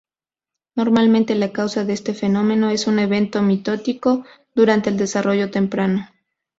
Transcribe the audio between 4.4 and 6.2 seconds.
durante el desarrollo temprano.